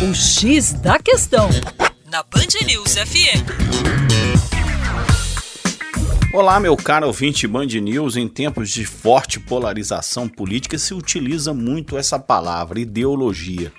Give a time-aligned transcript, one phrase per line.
[0.00, 1.50] O X da Questão,
[2.08, 3.42] na Band News FM.
[6.32, 8.14] Olá, meu caro ouvinte Band News.
[8.16, 13.72] Em tempos de forte polarização política, se utiliza muito essa palavra, ideologia.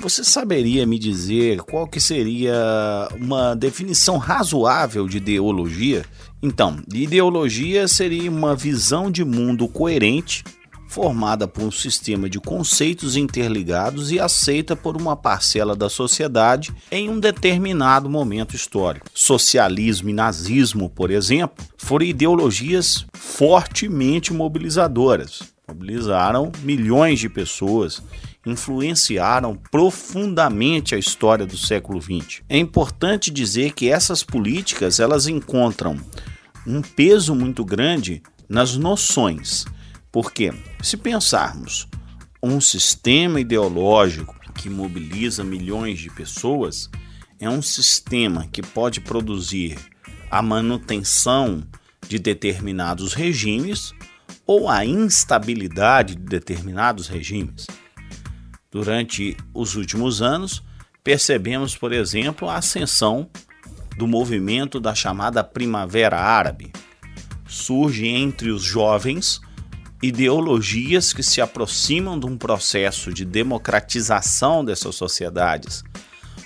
[0.00, 6.04] Você saberia me dizer qual que seria uma definição razoável de ideologia?
[6.42, 10.42] Então, ideologia seria uma visão de mundo coerente
[10.86, 17.08] formada por um sistema de conceitos interligados e aceita por uma parcela da sociedade em
[17.08, 19.06] um determinado momento histórico.
[19.12, 25.42] Socialismo e nazismo, por exemplo, foram ideologias fortemente mobilizadoras.
[25.66, 28.02] Mobilizaram milhões de pessoas,
[28.46, 32.42] influenciaram profundamente a história do século XX.
[32.48, 35.96] É importante dizer que essas políticas elas encontram
[36.66, 39.64] um peso muito grande nas noções
[40.14, 41.88] porque, se pensarmos
[42.40, 46.88] um sistema ideológico que mobiliza milhões de pessoas,
[47.40, 49.76] é um sistema que pode produzir
[50.30, 51.66] a manutenção
[52.08, 53.92] de determinados regimes
[54.46, 57.66] ou a instabilidade de determinados regimes.
[58.70, 60.62] Durante os últimos anos,
[61.02, 63.28] percebemos, por exemplo, a ascensão
[63.98, 66.72] do movimento da chamada Primavera Árabe.
[67.48, 69.40] Surge entre os jovens
[70.04, 75.82] ideologias que se aproximam de um processo de democratização dessas sociedades,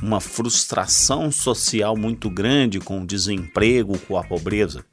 [0.00, 4.84] uma frustração social muito grande com o desemprego, com a pobreza.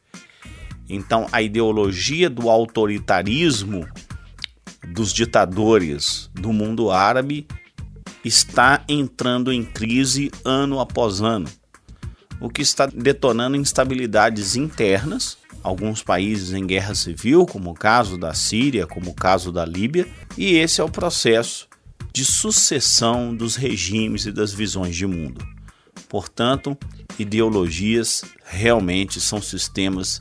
[0.89, 3.87] Então, a ideologia do autoritarismo
[4.87, 7.47] dos ditadores do mundo árabe
[8.25, 11.47] está entrando em crise ano após ano,
[12.39, 18.33] o que está detonando instabilidades internas alguns países em guerra civil, como o caso da
[18.33, 21.67] Síria, como o caso da Líbia, e esse é o processo
[22.13, 25.45] de sucessão dos regimes e das visões de mundo.
[26.09, 26.77] Portanto,
[27.19, 30.19] ideologias realmente são sistemas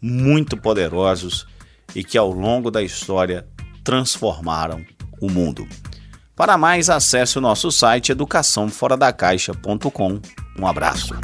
[0.00, 1.46] muito poderosos
[1.94, 3.46] e que ao longo da história
[3.84, 4.82] transformaram
[5.20, 5.68] o mundo.
[6.34, 10.20] Para mais, acesse o nosso site educaçãoforadacaixa.com.
[10.58, 11.14] Um abraço.